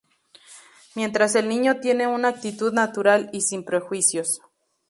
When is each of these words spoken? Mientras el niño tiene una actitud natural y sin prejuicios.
Mientras 0.95 1.35
el 1.35 1.47
niño 1.47 1.79
tiene 1.79 2.07
una 2.07 2.29
actitud 2.29 2.73
natural 2.73 3.29
y 3.33 3.41
sin 3.41 3.63
prejuicios. 3.63 4.41